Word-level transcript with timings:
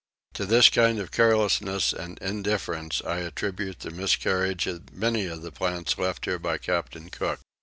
To 0.33 0.47
this 0.47 0.67
kind 0.67 0.97
of 0.97 1.11
carelessness 1.11 1.93
and 1.93 2.17
indifference 2.23 3.03
I 3.05 3.17
attribute 3.17 3.81
the 3.81 3.91
miscarriage 3.91 4.65
of 4.65 4.91
many 4.91 5.27
of 5.27 5.43
the 5.43 5.51
plants 5.51 5.95
left 5.95 6.25
here 6.25 6.39
by 6.39 6.57
Captain 6.57 7.11
Cook. 7.11 7.39